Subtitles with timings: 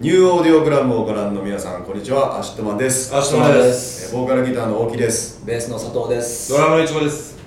[0.00, 2.38] New Audiogram をご覧の皆さんこんにちは。
[2.38, 3.14] ACIDMAN です。
[3.14, 4.14] ACIDMAN です。
[4.14, 5.44] えーボーカルギターの大木です。
[5.44, 6.50] ベースの佐藤です。
[6.50, 7.38] ドラムの一悟です。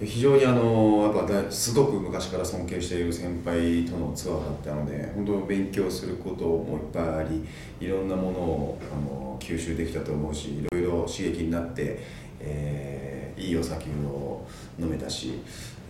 [0.00, 7.44] 非常にあのやっぱだすごく昔から尊敬している先輩とのツアーだったので本当勉強することもいっぱいあり
[7.86, 11.98] いろんなものをあの吸収できたと思うしいろいろ刺激になって、
[12.40, 14.44] えーいいお酒を
[14.80, 15.34] 飲めたし、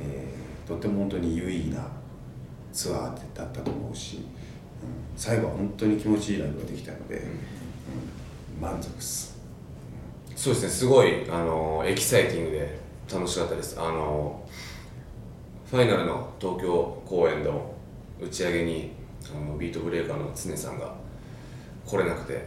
[0.03, 1.87] えーとっても本当に有意義な
[2.73, 4.25] ツアーだったと思うし、うん
[5.17, 8.63] 最後は本当に気持ちいいライブができたので、うん。
[8.63, 9.39] 満足です。
[10.37, 10.69] そうですね。
[10.69, 12.79] すごいあのエキサイティングで
[13.13, 13.79] 楽しかったです。
[13.81, 14.47] あの
[15.71, 17.75] ファイナルの東京公演の
[18.21, 18.93] 打ち上げに
[19.35, 20.95] あのビートブレーカーの常さんが
[21.87, 22.47] 来れなくて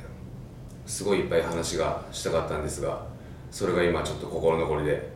[0.86, 3.06] すごいいっぱい話がしたかったんですが
[3.52, 5.12] それが今ちょっと心残りで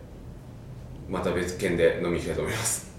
[1.09, 2.95] また別件で飲みに行きたいと思います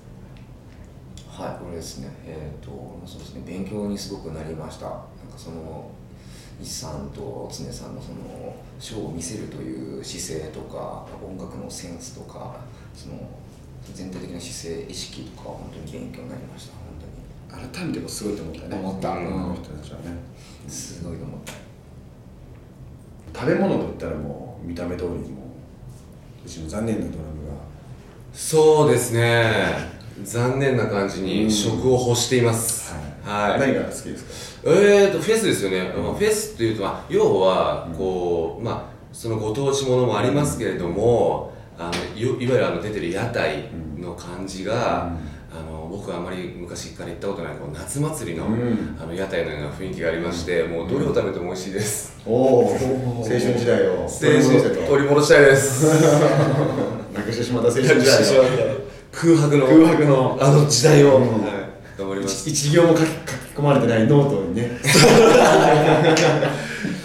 [1.36, 1.62] はい。
[1.62, 2.08] これですね。
[2.24, 2.70] えっ、と
[3.04, 3.42] そうですね。
[3.44, 4.86] 勉強にすごくなりました。
[4.86, 5.04] なんか
[5.36, 5.90] その
[6.62, 12.56] 一さんと常さんのそのショーを見せるという姿勢とか音楽のセンスとか
[12.94, 13.28] その
[13.92, 16.72] 全体的な姿勢意識とか本当に勉強になりました。
[17.50, 18.76] 本改めてもすごいと思ったね。
[18.76, 19.12] 思った。
[19.12, 20.04] あの人たちはね。
[20.62, 21.66] 当にすごいと思った。
[23.40, 25.42] 食べ物といったらもう見た目通りにも
[26.46, 27.36] うちの残念なドラム
[28.32, 31.26] そうですね残念な感じうん。
[31.26, 32.94] に食を欲しています。
[33.26, 33.60] が、はい。
[33.60, 34.24] 何が好きです
[34.64, 34.70] か？
[34.70, 45.12] えーとフェスですよね、まあフェスっていうと、まあ、要はこう、まあ、そのご当地ものもありますけれども、あのいいわゆるあの出てる屋台の感じが、
[45.52, 48.96] あの僕はあまり昔から行ったことないこう夏祭りの,、うん。
[49.00, 55.86] あの屋台のような雰囲気がありまして、もうどれを食べても美味しいです、おお青春時代をステージ取り戻したいです。
[57.14, 58.65] なくしてしまった青春時代を
[59.16, 60.36] 空白の空白の。
[60.38, 61.22] あの時代を、うん。
[61.42, 61.52] はい、
[61.98, 62.46] 頑張ります。
[62.50, 63.08] 一行も書き
[63.54, 64.72] 込まれてないノートにね。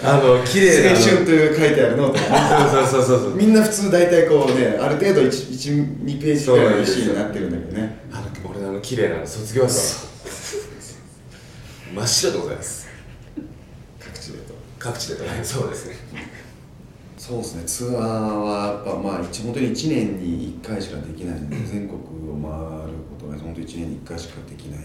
[0.04, 0.90] あの綺麗な。
[0.90, 2.30] 青春という書いてあるノートにね。
[2.70, 8.04] そうそうそうそうみんな普通大体こうねある程度12ページくらいのシーンになってるんだけどね。
[8.12, 10.06] あの俺あの綺麗な卒業生
[11.94, 12.88] 真っ白でございます。
[13.98, 14.54] 各地でと。
[14.78, 15.40] 各地でとね。
[15.42, 15.96] そうですね
[17.22, 17.62] そうですね。
[17.64, 24.84] ツアーはやっぱまあ一本当に1年に1回しかできないので全国を回ることが本当に1年に1回しかできない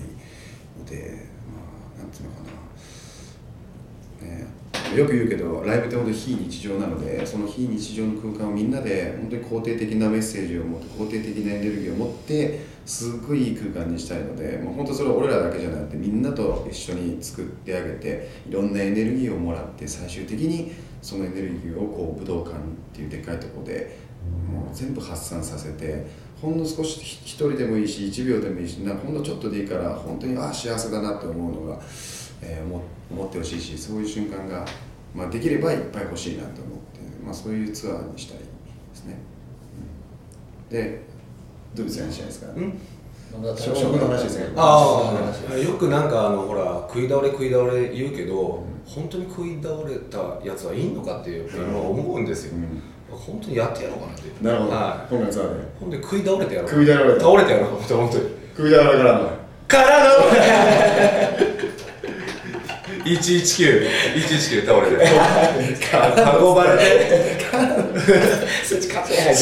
[0.77, 2.41] のでまあなんていうのか
[4.21, 4.45] な、ね、
[4.95, 20.71] よく言うけどライブって本当に非日常なのでその非日常の空間をみんなで本当に肯定的なメッセージを持って肯定的なエネルギーを持ってすっごいいい空間にしたいのでもう本当それは俺らだけじゃなくてみんなと一緒に作ってあげていろんなエネルギーをもらって最終的に
[21.01, 22.59] そのエネルギーをこう武道館っ
[22.93, 23.97] ていうでかいとこで
[24.51, 26.05] もう全部発散させて
[26.41, 31.81] ほんの少しひ一人でもいいし1秒でもいいしなんほんのちょっとでいいから本当にああ幸せだなって思うのが、
[32.41, 34.65] えー思思ってほしいしそういう瞬間が、
[35.15, 38.43] まあ、できればいっぱい欲しいなと思って、まあ、そういうツアーにしたいで
[38.93, 39.17] すね。
[40.69, 40.75] うん。
[40.75, 41.01] で
[41.73, 42.47] どういうツアーにしたいですか、
[43.57, 44.51] 食食の話ですけど。
[44.57, 45.13] あ
[45.51, 52.81] あよくなんかあのほら食い倒れ食い倒れ言うけど、本当に食い倒れたやつはいいのかっていう今思うんですよ、うん。
[53.09, 54.43] 本当にやってやろうかなって。
[54.43, 55.13] なるほど、はい。
[55.13, 55.63] 今回のツアーで。
[55.79, 56.69] ほんで食い倒れてやろう。
[56.69, 57.19] 食い倒れた。
[57.19, 57.93] 倒れてやろうって。
[57.93, 58.23] 本当に
[58.55, 59.29] 食い倒れからの。
[59.67, 61.47] からの
[63.07, 64.95] 119 119倒れて
[66.40, 67.40] 運ばれて
[68.66, 69.35] そっち勝てない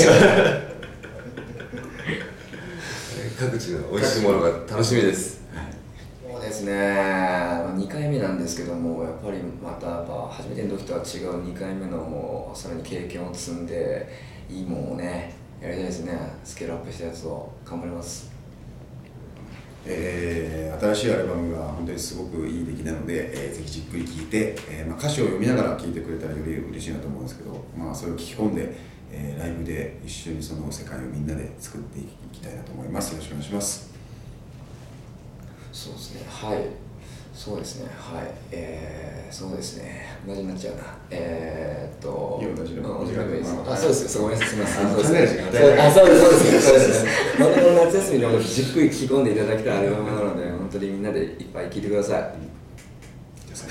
[3.40, 5.42] 各地の美味しいものが楽しみです。
[6.31, 14.08] そうですね、2回目なんですけども、やっぱりまたやっぱ初めての時とは違う2回目のもうさらに経験を積んで、
[14.50, 18.34] いいもんをね、やりたいですね、スケールアップしたやつを頑張ります。
[19.85, 28.74] えー新しいアルバムが本当にすごくいい出来なので、えーぜひじっくり聴いて、えーまあ、歌詞を読みながら聴いてくれたらより嬉しいなと思うんですけど、まあ、それを聞き込んで、
[29.12, 33.12] えーライブで一緒にその世界をみんなで作っていきたいなと思います。
[33.13, 33.94] よろしくお願いします。
[35.71, 36.60] そうですね、はい、
[37.33, 43.54] そうですね、はい、えー、そうですね、同じになっちゃうな、えー、っと、同じのうん同じのがいいです。
[43.54, 45.36] まああ、そうですごめんなさい、すみません、あそうです。
[45.36, 47.06] そうないあ、そうです、そうです、
[47.86, 52.22] 夏休みでもじっくり聞き込んでいただきたいアルバムなので、本当にみんなでいっぱい聴いてください。
[52.22, 52.28] は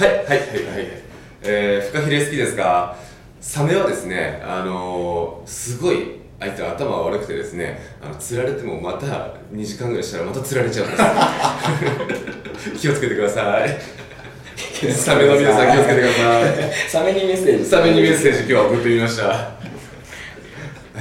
[0.06, 1.04] いはいはいはい。
[1.42, 2.96] えー、フカヒレ好きですか
[3.40, 9.06] サメはですねあのー、すごい相手頭が悪くてですねあの釣られてもまた
[9.52, 10.96] 2時間ぐらいしたらまた釣られちゃうんで
[12.58, 12.70] す。
[12.80, 13.78] 気をつけてください。
[14.90, 16.88] サメの皆さん気をつけてください。
[16.88, 17.64] サメにメッセージ。
[17.64, 19.24] サメにメッセージ今日は送ってみました。
[19.26, 19.58] は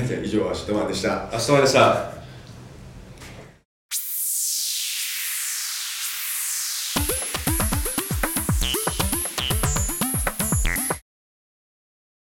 [0.01, 1.29] いじゃあ以上はシットマンでした。
[1.31, 2.12] 明日まででした